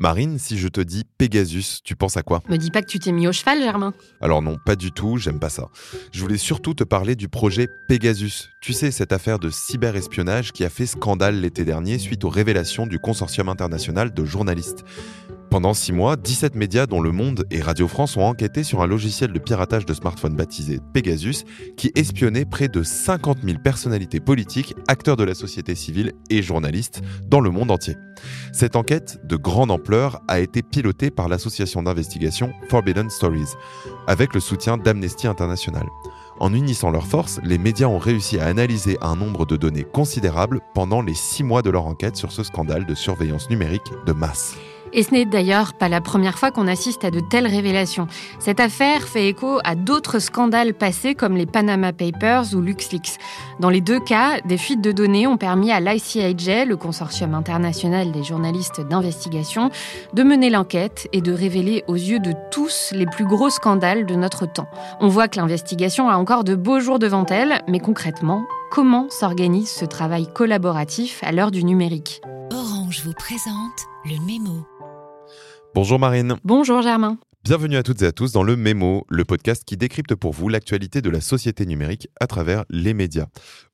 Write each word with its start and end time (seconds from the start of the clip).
Marine, 0.00 0.38
si 0.38 0.58
je 0.58 0.68
te 0.68 0.80
dis 0.80 1.02
Pegasus, 1.18 1.80
tu 1.82 1.96
penses 1.96 2.16
à 2.16 2.22
quoi? 2.22 2.40
Me 2.48 2.56
dis 2.56 2.70
pas 2.70 2.82
que 2.82 2.86
tu 2.86 3.00
t'es 3.00 3.10
mis 3.10 3.26
au 3.26 3.32
cheval, 3.32 3.60
Germain. 3.60 3.92
Alors 4.20 4.42
non, 4.42 4.56
pas 4.64 4.76
du 4.76 4.92
tout, 4.92 5.16
j'aime 5.16 5.40
pas 5.40 5.48
ça. 5.48 5.70
Je 6.12 6.20
voulais 6.20 6.36
surtout 6.36 6.72
te 6.72 6.84
parler 6.84 7.16
du 7.16 7.28
projet 7.28 7.66
Pegasus. 7.88 8.48
Tu 8.62 8.72
sais, 8.72 8.92
cette 8.92 9.12
affaire 9.12 9.40
de 9.40 9.50
cyberespionnage 9.50 10.52
qui 10.52 10.64
a 10.64 10.70
fait 10.70 10.86
scandale 10.86 11.40
l'été 11.40 11.64
dernier 11.64 11.98
suite 11.98 12.22
aux 12.22 12.28
révélations 12.28 12.86
du 12.86 13.00
consortium 13.00 13.48
international 13.48 14.14
de 14.14 14.24
journalistes. 14.24 14.84
Pendant 15.50 15.72
six 15.72 15.92
mois, 15.92 16.16
17 16.16 16.56
médias 16.56 16.86
dont 16.86 17.00
Le 17.00 17.10
Monde 17.10 17.46
et 17.50 17.62
Radio 17.62 17.88
France 17.88 18.18
ont 18.18 18.22
enquêté 18.22 18.62
sur 18.62 18.82
un 18.82 18.86
logiciel 18.86 19.32
de 19.32 19.38
piratage 19.38 19.86
de 19.86 19.94
smartphone 19.94 20.36
baptisé 20.36 20.78
Pegasus 20.92 21.44
qui 21.76 21.90
espionnait 21.94 22.44
près 22.44 22.68
de 22.68 22.82
50 22.82 23.38
000 23.42 23.58
personnalités 23.58 24.20
politiques, 24.20 24.74
acteurs 24.88 25.16
de 25.16 25.24
la 25.24 25.34
société 25.34 25.74
civile 25.74 26.12
et 26.28 26.42
journalistes 26.42 27.00
dans 27.26 27.40
le 27.40 27.50
monde 27.50 27.70
entier. 27.70 27.96
Cette 28.52 28.76
enquête 28.76 29.20
de 29.24 29.36
grande 29.36 29.70
ampleur 29.70 30.20
a 30.28 30.38
été 30.38 30.62
pilotée 30.62 31.10
par 31.10 31.28
l'association 31.28 31.82
d'investigation 31.82 32.52
Forbidden 32.68 33.08
Stories, 33.08 33.54
avec 34.06 34.34
le 34.34 34.40
soutien 34.40 34.76
d'Amnesty 34.76 35.26
International. 35.26 35.86
En 36.40 36.52
unissant 36.52 36.90
leurs 36.90 37.06
forces, 37.06 37.40
les 37.42 37.58
médias 37.58 37.86
ont 37.86 37.98
réussi 37.98 38.38
à 38.38 38.46
analyser 38.46 38.98
un 39.00 39.16
nombre 39.16 39.46
de 39.46 39.56
données 39.56 39.84
considérable 39.84 40.60
pendant 40.74 41.00
les 41.00 41.14
six 41.14 41.42
mois 41.42 41.62
de 41.62 41.70
leur 41.70 41.86
enquête 41.86 42.16
sur 42.16 42.32
ce 42.32 42.42
scandale 42.42 42.84
de 42.84 42.94
surveillance 42.94 43.48
numérique 43.48 43.90
de 44.06 44.12
masse. 44.12 44.54
Et 44.92 45.02
ce 45.02 45.12
n'est 45.12 45.24
d'ailleurs 45.24 45.74
pas 45.74 45.88
la 45.88 46.00
première 46.00 46.38
fois 46.38 46.50
qu'on 46.50 46.66
assiste 46.66 47.04
à 47.04 47.10
de 47.10 47.20
telles 47.20 47.46
révélations. 47.46 48.06
Cette 48.38 48.60
affaire 48.60 49.02
fait 49.02 49.28
écho 49.28 49.58
à 49.64 49.74
d'autres 49.74 50.18
scandales 50.18 50.74
passés 50.74 51.14
comme 51.14 51.36
les 51.36 51.46
Panama 51.46 51.92
Papers 51.92 52.54
ou 52.54 52.60
LuxLeaks. 52.60 53.18
Dans 53.60 53.70
les 53.70 53.80
deux 53.80 54.00
cas, 54.00 54.40
des 54.44 54.56
fuites 54.56 54.80
de 54.80 54.92
données 54.92 55.26
ont 55.26 55.36
permis 55.36 55.72
à 55.72 55.80
l'ICIJ, 55.80 56.66
le 56.66 56.76
consortium 56.76 57.34
international 57.34 58.12
des 58.12 58.22
journalistes 58.22 58.80
d'investigation, 58.80 59.70
de 60.12 60.22
mener 60.22 60.50
l'enquête 60.50 61.08
et 61.12 61.20
de 61.20 61.32
révéler 61.32 61.84
aux 61.86 61.94
yeux 61.94 62.20
de 62.20 62.34
tous 62.50 62.92
les 62.92 63.06
plus 63.06 63.26
gros 63.26 63.50
scandales 63.50 64.06
de 64.06 64.14
notre 64.14 64.46
temps. 64.46 64.68
On 65.00 65.08
voit 65.08 65.28
que 65.28 65.38
l'investigation 65.38 66.08
a 66.08 66.16
encore 66.16 66.44
de 66.44 66.54
beaux 66.54 66.80
jours 66.80 66.98
devant 66.98 67.26
elle, 67.26 67.62
mais 67.68 67.80
concrètement, 67.80 68.44
comment 68.70 69.08
s'organise 69.10 69.70
ce 69.70 69.84
travail 69.84 70.28
collaboratif 70.32 71.20
à 71.22 71.32
l'heure 71.32 71.50
du 71.50 71.64
numérique? 71.64 72.20
Orange 72.52 73.02
vous 73.04 73.12
présente 73.12 73.86
le 74.04 74.24
mémo. 74.24 74.77
Bonjour 75.74 75.98
Marine. 75.98 76.36
Bonjour 76.44 76.82
Germain. 76.82 77.18
Bienvenue 77.44 77.76
à 77.76 77.82
toutes 77.82 78.02
et 78.02 78.06
à 78.06 78.12
tous 78.12 78.32
dans 78.32 78.42
le 78.42 78.56
Mémo, 78.56 79.04
le 79.08 79.24
podcast 79.24 79.64
qui 79.64 79.76
décrypte 79.76 80.14
pour 80.14 80.32
vous 80.32 80.48
l'actualité 80.48 81.00
de 81.00 81.10
la 81.10 81.20
société 81.20 81.66
numérique 81.66 82.08
à 82.20 82.26
travers 82.26 82.64
les 82.68 82.94
médias. 82.94 83.26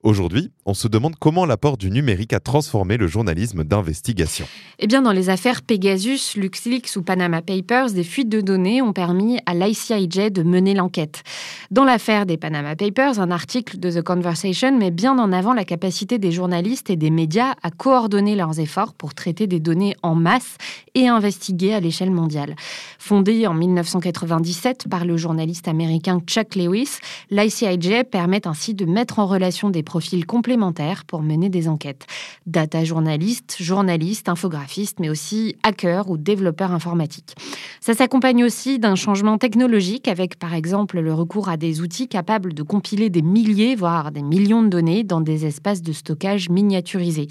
Aujourd'hui, 0.05 0.51
on 0.67 0.75
se 0.75 0.87
demande 0.87 1.17
comment 1.19 1.47
l'apport 1.47 1.79
du 1.79 1.91
numérique 1.91 2.35
a 2.35 2.41
transformé 2.41 2.99
le 2.99 3.07
journalisme 3.07 3.65
d'investigation. 3.65 4.45
Eh 4.79 4.87
bien, 4.87 5.01
dans 5.01 5.13
les 5.13 5.31
affaires 5.31 5.63
Pegasus, 5.63 6.37
LuxLeaks 6.37 6.97
ou 6.97 7.03
Panama 7.03 7.41
Papers, 7.41 7.91
des 7.91 8.05
fuites 8.05 8.29
de 8.29 8.43
données 8.43 8.83
ont 8.83 8.93
permis 8.93 9.39
à 9.47 9.55
l'ICIJ 9.55 10.31
de 10.31 10.43
mener 10.43 10.75
l'enquête. 10.75 11.23
Dans 11.71 11.85
l'affaire 11.85 12.27
des 12.27 12.37
Panama 12.37 12.77
Papers, 12.77 13.19
un 13.19 13.31
article 13.31 13.79
de 13.79 13.91
The 13.91 14.03
Conversation 14.03 14.77
met 14.77 14.91
bien 14.91 15.19
en 15.19 15.33
avant 15.33 15.55
la 15.55 15.65
capacité 15.65 16.19
des 16.19 16.33
journalistes 16.33 16.91
et 16.91 16.97
des 16.97 17.09
médias 17.09 17.55
à 17.63 17.71
coordonner 17.71 18.37
leurs 18.37 18.61
efforts 18.61 18.93
pour 18.93 19.15
traiter 19.15 19.47
des 19.47 19.59
données 19.59 19.97
en 20.03 20.15
masse 20.15 20.59
et 20.95 21.09
investiguer 21.09 21.73
à 21.73 21.81
l'échelle 21.81 22.11
mondiale. 22.11 22.57
Fondé 22.99 23.47
en 23.47 23.55
1997 23.55 24.87
par 24.91 25.07
le 25.07 25.17
journaliste 25.17 25.67
américain 25.67 26.21
Chuck 26.27 26.57
Lewis, 26.57 26.99
l'ICIJ 27.31 28.05
permet 28.11 28.47
ainsi 28.47 28.75
de 28.75 28.85
mettre 28.85 29.19
en 29.19 29.27
relation 29.27 29.71
des 29.71 29.83
profils 29.95 30.27
complémentaires 30.27 31.05
pour 31.05 31.23
mener 31.23 31.49
des 31.51 31.69
enquêtes. 31.69 32.07
Data 32.47 32.83
journalistes, 32.83 33.59
journalistes, 33.61 34.29
infographistes, 34.29 34.99
mais 34.99 35.09
aussi 35.09 35.55
hackers 35.63 36.11
ou 36.11 36.17
développeurs 36.17 36.73
informatiques. 36.73 37.37
Ça 37.81 37.95
s'accompagne 37.95 38.43
aussi 38.43 38.81
d'un 38.81 38.97
changement 38.97 39.39
technologique 39.39 40.09
avec 40.09 40.37
par 40.37 40.53
exemple 40.53 40.99
le 40.99 41.15
recours 41.15 41.49
à 41.49 41.57
des 41.57 41.81
outils 41.81 42.09
capables 42.09 42.55
de 42.55 42.65
compiler 42.65 43.09
des 43.09 43.23
milliers, 43.23 43.77
voire 43.77 44.11
des 44.11 44.23
millions 44.23 44.65
de 44.65 44.69
données 44.69 45.05
dans 45.05 45.21
des 45.21 45.47
espaces 45.47 45.81
de 45.81 45.93
stockage 45.93 46.51
miniaturisés. 46.51 47.29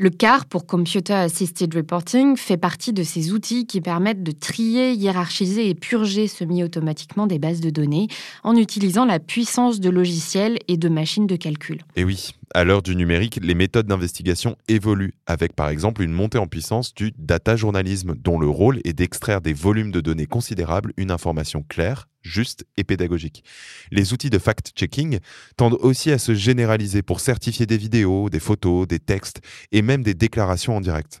Le 0.00 0.10
CAR, 0.10 0.46
pour 0.46 0.64
Computer 0.64 1.12
Assisted 1.12 1.74
Reporting, 1.74 2.36
fait 2.36 2.56
partie 2.56 2.92
de 2.92 3.02
ces 3.02 3.32
outils 3.32 3.66
qui 3.66 3.80
permettent 3.80 4.22
de 4.22 4.30
trier, 4.30 4.92
hiérarchiser 4.92 5.68
et 5.68 5.74
purger 5.74 6.28
semi-automatiquement 6.28 7.26
des 7.26 7.40
bases 7.40 7.60
de 7.60 7.70
données 7.70 8.06
en 8.44 8.54
utilisant 8.54 9.04
la 9.04 9.18
puissance 9.18 9.80
de 9.80 9.90
logiciels 9.90 10.58
et 10.68 10.76
de 10.76 10.88
machines 10.88 11.26
de 11.26 11.34
calcul. 11.34 11.80
Oui, 11.96 12.32
à 12.54 12.64
l'heure 12.64 12.82
du 12.82 12.96
numérique, 12.96 13.38
les 13.42 13.54
méthodes 13.54 13.86
d'investigation 13.86 14.56
évoluent, 14.68 15.14
avec 15.26 15.54
par 15.54 15.68
exemple 15.68 16.02
une 16.02 16.12
montée 16.12 16.38
en 16.38 16.46
puissance 16.46 16.94
du 16.94 17.12
data 17.18 17.56
journalisme, 17.56 18.14
dont 18.16 18.38
le 18.38 18.48
rôle 18.48 18.80
est 18.84 18.92
d'extraire 18.92 19.40
des 19.40 19.52
volumes 19.52 19.90
de 19.90 20.00
données 20.00 20.26
considérables 20.26 20.92
une 20.96 21.10
information 21.10 21.64
claire, 21.68 22.08
juste 22.22 22.64
et 22.76 22.84
pédagogique. 22.84 23.44
Les 23.90 24.12
outils 24.12 24.30
de 24.30 24.38
fact-checking 24.38 25.18
tendent 25.56 25.78
aussi 25.80 26.10
à 26.10 26.18
se 26.18 26.34
généraliser 26.34 27.02
pour 27.02 27.20
certifier 27.20 27.66
des 27.66 27.76
vidéos, 27.76 28.30
des 28.30 28.40
photos, 28.40 28.86
des 28.86 28.98
textes 28.98 29.40
et 29.72 29.82
même 29.82 30.02
des 30.02 30.14
déclarations 30.14 30.76
en 30.76 30.80
direct. 30.80 31.20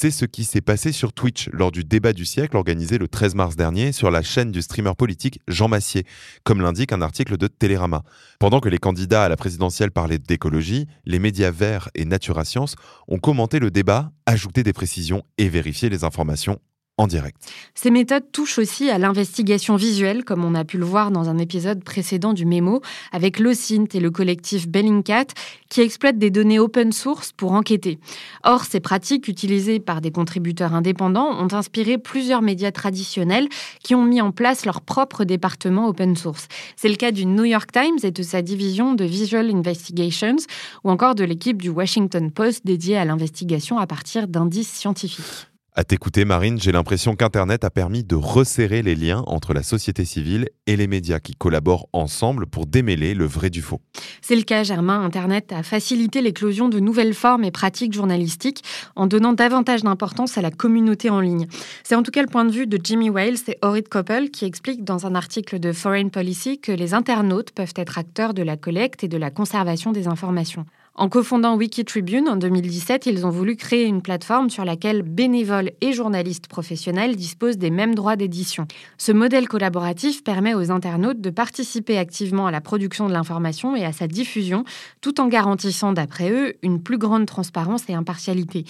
C'est 0.00 0.12
ce 0.12 0.26
qui 0.26 0.44
s'est 0.44 0.60
passé 0.60 0.92
sur 0.92 1.12
Twitch 1.12 1.48
lors 1.52 1.72
du 1.72 1.82
débat 1.82 2.12
du 2.12 2.24
siècle 2.24 2.56
organisé 2.56 2.98
le 2.98 3.08
13 3.08 3.34
mars 3.34 3.56
dernier 3.56 3.90
sur 3.90 4.12
la 4.12 4.22
chaîne 4.22 4.52
du 4.52 4.62
streamer 4.62 4.92
politique 4.96 5.40
Jean 5.48 5.66
Massier, 5.66 6.06
comme 6.44 6.60
l'indique 6.60 6.92
un 6.92 7.02
article 7.02 7.36
de 7.36 7.48
Télérama. 7.48 8.04
Pendant 8.38 8.60
que 8.60 8.68
les 8.68 8.78
candidats 8.78 9.24
à 9.24 9.28
la 9.28 9.34
présidentielle 9.34 9.90
parlaient 9.90 10.20
d'écologie, 10.20 10.86
les 11.04 11.18
médias 11.18 11.50
verts 11.50 11.88
et 11.96 12.04
Natura 12.04 12.44
Science 12.44 12.76
ont 13.08 13.18
commenté 13.18 13.58
le 13.58 13.72
débat, 13.72 14.12
ajouté 14.24 14.62
des 14.62 14.72
précisions 14.72 15.24
et 15.36 15.48
vérifié 15.48 15.88
les 15.88 16.04
informations 16.04 16.60
en 16.98 17.06
direct. 17.06 17.36
Ces 17.74 17.90
méthodes 17.90 18.30
touchent 18.32 18.58
aussi 18.58 18.90
à 18.90 18.98
l'investigation 18.98 19.76
visuelle, 19.76 20.24
comme 20.24 20.44
on 20.44 20.54
a 20.54 20.64
pu 20.64 20.78
le 20.78 20.84
voir 20.84 21.12
dans 21.12 21.28
un 21.28 21.38
épisode 21.38 21.82
précédent 21.84 22.32
du 22.32 22.44
Mémo, 22.44 22.82
avec 23.12 23.38
l'OSINT 23.38 23.94
et 23.94 24.00
le 24.00 24.10
collectif 24.10 24.68
Bellingcat, 24.68 25.26
qui 25.70 25.80
exploitent 25.80 26.18
des 26.18 26.30
données 26.30 26.58
open 26.58 26.92
source 26.92 27.30
pour 27.32 27.52
enquêter. 27.52 27.98
Or, 28.42 28.64
ces 28.64 28.80
pratiques, 28.80 29.28
utilisées 29.28 29.78
par 29.78 30.00
des 30.00 30.10
contributeurs 30.10 30.74
indépendants, 30.74 31.40
ont 31.40 31.54
inspiré 31.54 31.98
plusieurs 31.98 32.42
médias 32.42 32.72
traditionnels 32.72 33.48
qui 33.82 33.94
ont 33.94 34.04
mis 34.04 34.20
en 34.20 34.32
place 34.32 34.66
leur 34.66 34.80
propre 34.80 35.24
département 35.24 35.88
open 35.88 36.16
source. 36.16 36.48
C'est 36.74 36.88
le 36.88 36.96
cas 36.96 37.12
du 37.12 37.26
New 37.26 37.44
York 37.44 37.70
Times 37.70 37.98
et 38.02 38.10
de 38.10 38.22
sa 38.24 38.42
division 38.42 38.94
de 38.94 39.04
Visual 39.04 39.48
Investigations, 39.50 40.36
ou 40.82 40.90
encore 40.90 41.14
de 41.14 41.24
l'équipe 41.24 41.62
du 41.62 41.68
Washington 41.68 42.32
Post 42.32 42.66
dédiée 42.66 42.96
à 42.96 43.04
l'investigation 43.04 43.78
à 43.78 43.86
partir 43.86 44.26
d'indices 44.26 44.72
scientifiques. 44.72 45.47
À 45.78 45.84
t'écouter, 45.84 46.24
Marine, 46.24 46.60
j'ai 46.60 46.72
l'impression 46.72 47.14
qu'Internet 47.14 47.62
a 47.62 47.70
permis 47.70 48.02
de 48.02 48.16
resserrer 48.16 48.82
les 48.82 48.96
liens 48.96 49.22
entre 49.28 49.54
la 49.54 49.62
société 49.62 50.04
civile 50.04 50.48
et 50.66 50.74
les 50.74 50.88
médias 50.88 51.20
qui 51.20 51.36
collaborent 51.36 51.86
ensemble 51.92 52.48
pour 52.48 52.66
démêler 52.66 53.14
le 53.14 53.26
vrai 53.26 53.48
du 53.48 53.62
faux. 53.62 53.80
C'est 54.20 54.34
le 54.34 54.42
cas, 54.42 54.64
Germain. 54.64 55.04
Internet 55.04 55.52
a 55.52 55.62
facilité 55.62 56.20
l'éclosion 56.20 56.68
de 56.68 56.80
nouvelles 56.80 57.14
formes 57.14 57.44
et 57.44 57.52
pratiques 57.52 57.92
journalistiques 57.92 58.64
en 58.96 59.06
donnant 59.06 59.34
davantage 59.34 59.84
d'importance 59.84 60.36
à 60.36 60.42
la 60.42 60.50
communauté 60.50 61.10
en 61.10 61.20
ligne. 61.20 61.46
C'est 61.84 61.94
en 61.94 62.02
tout 62.02 62.10
cas 62.10 62.22
le 62.22 62.28
point 62.28 62.44
de 62.44 62.50
vue 62.50 62.66
de 62.66 62.80
Jimmy 62.82 63.08
Wales 63.08 63.38
et 63.46 63.56
Orit 63.62 63.84
Koppel 63.84 64.32
qui 64.32 64.46
expliquent 64.46 64.82
dans 64.82 65.06
un 65.06 65.14
article 65.14 65.60
de 65.60 65.72
Foreign 65.72 66.10
Policy 66.10 66.58
que 66.58 66.72
les 66.72 66.92
internautes 66.92 67.52
peuvent 67.52 67.74
être 67.76 67.98
acteurs 67.98 68.34
de 68.34 68.42
la 68.42 68.56
collecte 68.56 69.04
et 69.04 69.08
de 69.08 69.16
la 69.16 69.30
conservation 69.30 69.92
des 69.92 70.08
informations. 70.08 70.66
En 70.98 71.08
cofondant 71.08 71.54
Wikitribune 71.54 72.28
en 72.28 72.34
2017, 72.34 73.06
ils 73.06 73.24
ont 73.24 73.30
voulu 73.30 73.54
créer 73.54 73.84
une 73.84 74.02
plateforme 74.02 74.50
sur 74.50 74.64
laquelle 74.64 75.02
bénévoles 75.02 75.70
et 75.80 75.92
journalistes 75.92 76.48
professionnels 76.48 77.14
disposent 77.14 77.56
des 77.56 77.70
mêmes 77.70 77.94
droits 77.94 78.16
d'édition. 78.16 78.66
Ce 78.98 79.12
modèle 79.12 79.46
collaboratif 79.46 80.24
permet 80.24 80.54
aux 80.54 80.72
internautes 80.72 81.20
de 81.20 81.30
participer 81.30 81.98
activement 81.98 82.48
à 82.48 82.50
la 82.50 82.60
production 82.60 83.06
de 83.06 83.12
l'information 83.12 83.76
et 83.76 83.84
à 83.84 83.92
sa 83.92 84.08
diffusion, 84.08 84.64
tout 85.00 85.20
en 85.20 85.28
garantissant, 85.28 85.92
d'après 85.92 86.32
eux, 86.32 86.56
une 86.64 86.82
plus 86.82 86.98
grande 86.98 87.26
transparence 87.26 87.88
et 87.88 87.94
impartialité. 87.94 88.64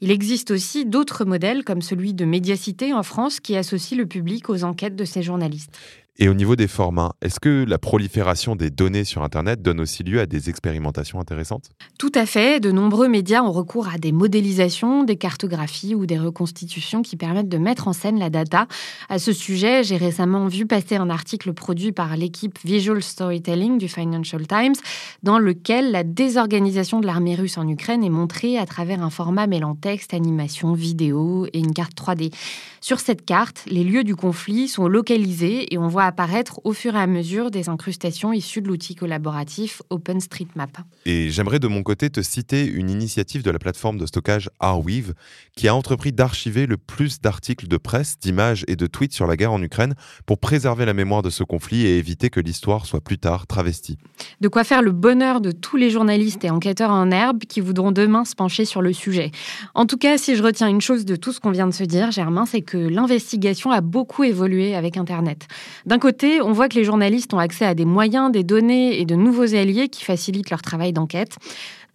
Il 0.00 0.10
existe 0.10 0.52
aussi 0.52 0.86
d'autres 0.86 1.26
modèles, 1.26 1.64
comme 1.64 1.82
celui 1.82 2.14
de 2.14 2.24
Médiacité 2.24 2.94
en 2.94 3.02
France, 3.02 3.40
qui 3.40 3.58
associe 3.58 3.98
le 3.98 4.06
public 4.06 4.48
aux 4.48 4.64
enquêtes 4.64 4.96
de 4.96 5.04
ces 5.04 5.22
journalistes. 5.22 5.78
Et 6.16 6.28
au 6.28 6.34
niveau 6.34 6.54
des 6.54 6.68
formats, 6.68 7.16
est-ce 7.22 7.40
que 7.40 7.64
la 7.66 7.76
prolifération 7.76 8.54
des 8.54 8.70
données 8.70 9.02
sur 9.02 9.24
Internet 9.24 9.62
donne 9.62 9.80
aussi 9.80 10.04
lieu 10.04 10.20
à 10.20 10.26
des 10.26 10.48
expérimentations 10.48 11.18
intéressantes? 11.18 11.70
Tout 11.98 12.12
à 12.14 12.24
fait. 12.24 12.60
De 12.60 12.70
nombreux 12.70 13.08
médias 13.08 13.42
ont 13.42 13.50
recours 13.50 13.88
à 13.88 13.98
des 13.98 14.12
modélisations, 14.12 15.02
des 15.02 15.16
cartographies 15.16 15.96
ou 15.96 16.06
des 16.06 16.16
reconstitutions 16.16 17.02
qui 17.02 17.16
permettent 17.16 17.48
de 17.48 17.58
mettre 17.58 17.88
en 17.88 17.92
scène 17.92 18.20
la 18.20 18.30
data. 18.30 18.68
À 19.08 19.18
ce 19.18 19.32
sujet, 19.32 19.82
j'ai 19.82 19.96
récemment 19.96 20.46
vu 20.46 20.66
passer 20.66 20.94
un 20.94 21.10
article 21.10 21.52
produit 21.52 21.90
par 21.90 22.16
l'équipe 22.16 22.60
Visual 22.64 23.02
Storytelling 23.02 23.76
du 23.76 23.88
Financial 23.88 24.46
Times, 24.46 24.76
dans 25.24 25.40
lequel 25.40 25.90
la 25.90 26.04
désorganisation 26.04 27.00
de 27.00 27.06
l'armée 27.06 27.34
russe 27.34 27.58
en 27.58 27.66
Ukraine 27.66 28.04
est 28.04 28.08
montrée 28.08 28.56
à 28.56 28.66
travers 28.66 29.02
un 29.02 29.10
format 29.10 29.48
mêlant 29.48 29.74
texte, 29.74 30.14
animation, 30.14 30.74
vidéo 30.74 31.46
et 31.52 31.58
une 31.58 31.74
carte 31.74 31.94
3D. 32.00 32.32
Sur 32.80 33.00
cette 33.00 33.24
carte, 33.24 33.64
les 33.66 33.82
lieux 33.82 34.04
du 34.04 34.14
conflit 34.14 34.68
sont 34.68 34.86
localisés 34.86 35.74
et 35.74 35.78
on 35.78 35.88
voit 35.88 36.03
apparaître 36.06 36.60
au 36.64 36.72
fur 36.72 36.94
et 36.96 37.00
à 37.00 37.06
mesure 37.06 37.50
des 37.50 37.68
incrustations 37.68 38.32
issues 38.32 38.62
de 38.62 38.68
l'outil 38.68 38.94
collaboratif 38.94 39.82
OpenStreetMap. 39.90 40.78
Et 41.06 41.30
j'aimerais 41.30 41.58
de 41.58 41.68
mon 41.68 41.82
côté 41.82 42.10
te 42.10 42.22
citer 42.22 42.66
une 42.66 42.90
initiative 42.90 43.42
de 43.42 43.50
la 43.50 43.58
plateforme 43.58 43.98
de 43.98 44.06
stockage 44.06 44.50
Arweave 44.60 45.14
qui 45.56 45.68
a 45.68 45.74
entrepris 45.74 46.12
d'archiver 46.12 46.66
le 46.66 46.76
plus 46.76 47.20
d'articles 47.20 47.68
de 47.68 47.76
presse, 47.76 48.18
d'images 48.18 48.64
et 48.68 48.76
de 48.76 48.86
tweets 48.86 49.12
sur 49.12 49.26
la 49.26 49.36
guerre 49.36 49.52
en 49.52 49.62
Ukraine 49.62 49.94
pour 50.26 50.38
préserver 50.38 50.84
la 50.84 50.94
mémoire 50.94 51.22
de 51.22 51.30
ce 51.30 51.44
conflit 51.44 51.86
et 51.86 51.98
éviter 51.98 52.30
que 52.30 52.40
l'histoire 52.40 52.86
soit 52.86 53.00
plus 53.00 53.18
tard 53.18 53.46
travestie. 53.46 53.98
De 54.40 54.48
quoi 54.48 54.64
faire 54.64 54.82
le 54.82 54.92
bonheur 54.92 55.40
de 55.40 55.50
tous 55.50 55.76
les 55.76 55.90
journalistes 55.90 56.44
et 56.44 56.50
enquêteurs 56.50 56.90
en 56.90 57.10
herbe 57.10 57.40
qui 57.48 57.60
voudront 57.60 57.92
demain 57.92 58.24
se 58.24 58.34
pencher 58.34 58.64
sur 58.64 58.82
le 58.82 58.92
sujet. 58.92 59.30
En 59.74 59.86
tout 59.86 59.96
cas, 59.96 60.18
si 60.18 60.36
je 60.36 60.42
retiens 60.42 60.68
une 60.68 60.80
chose 60.80 61.04
de 61.04 61.16
tout 61.16 61.32
ce 61.32 61.40
qu'on 61.40 61.50
vient 61.50 61.66
de 61.66 61.74
se 61.74 61.84
dire, 61.84 62.10
Germain, 62.10 62.46
c'est 62.46 62.62
que 62.62 62.76
l'investigation 62.76 63.70
a 63.70 63.80
beaucoup 63.80 64.24
évolué 64.24 64.74
avec 64.74 64.96
Internet. 64.96 65.46
D'un 65.86 65.98
côté, 65.98 66.42
on 66.42 66.52
voit 66.52 66.68
que 66.68 66.76
les 66.76 66.84
journalistes 66.84 67.34
ont 67.34 67.38
accès 67.38 67.64
à 67.64 67.74
des 67.74 67.84
moyens, 67.84 68.30
des 68.32 68.44
données 68.44 69.00
et 69.00 69.04
de 69.04 69.14
nouveaux 69.14 69.54
alliés 69.54 69.88
qui 69.88 70.04
facilitent 70.04 70.50
leur 70.50 70.62
travail 70.62 70.92
d'enquête. 70.92 71.36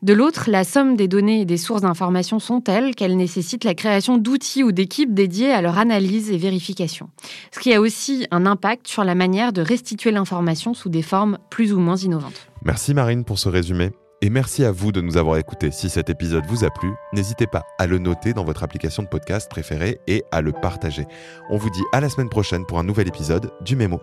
De 0.02 0.14
l'autre, 0.14 0.46
la 0.50 0.64
somme 0.64 0.96
des 0.96 1.10
données 1.10 1.42
et 1.42 1.46
des 1.46 1.58
sources 1.58 1.82
d'informations 1.82 2.40
sont 2.40 2.62
telles 2.62 2.96
qu'elles 2.96 3.18
nécessitent 3.18 3.66
la 3.66 3.74
création 3.74 4.18
d'outils 4.18 4.64
ou 4.64 4.72
d'équipes 4.72 5.14
dédiées 5.14 5.52
à 5.52 5.62
leur 5.62 5.78
analyse 5.78 6.32
et 6.32 6.38
vérification. 6.38 7.10
Ce 7.52 7.60
qui 7.60 7.74
a 7.74 7.82
aussi 7.82 8.26
un 8.32 8.46
impact 8.46 8.88
sur 8.88 9.04
la 9.04 9.14
manière 9.14 9.52
de 9.52 9.62
restituer 9.62 10.12
l'information 10.12 10.74
sous 10.74 10.88
des 10.88 11.02
formes 11.02 11.38
plus 11.50 11.74
ou 11.74 11.80
moins 11.80 11.98
innovantes. 11.98 12.50
Merci 12.64 12.94
Marine 12.94 13.26
pour 13.26 13.40
ce 13.40 13.50
résumé. 13.50 13.92
Et 14.22 14.30
merci 14.30 14.64
à 14.64 14.72
vous 14.72 14.92
de 14.92 15.02
nous 15.02 15.18
avoir 15.18 15.38
écoutés. 15.38 15.72
Si 15.72 15.90
cet 15.90 16.10
épisode 16.10 16.46
vous 16.48 16.64
a 16.64 16.70
plu, 16.70 16.92
n'hésitez 17.14 17.48
pas 17.48 17.66
à 17.78 17.86
le 17.86 18.00
noter 18.00 18.34
dans 18.34 18.44
votre 18.44 18.64
application 18.64 19.04
de 19.04 19.08
podcast 19.08 19.50
préférée 19.50 20.00
et 20.08 20.24
à 20.32 20.42
le 20.42 20.54
partager. 20.54 21.06
On 21.50 21.58
vous 21.58 21.70
dit 21.70 21.84
à 21.92 22.00
la 22.00 22.10
semaine 22.10 22.30
prochaine 22.30 22.66
pour 22.66 22.80
un 22.80 22.84
nouvel 22.84 23.08
épisode 23.08 23.52
du 23.62 23.76
Mémo. 23.76 24.00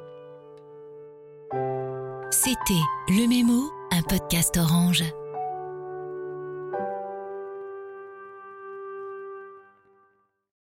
C'était 2.30 2.84
Le 3.08 3.28
Mémo, 3.28 3.70
un 3.92 4.02
podcast 4.02 4.56
orange. 4.58 5.04